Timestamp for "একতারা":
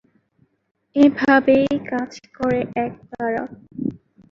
2.77-3.43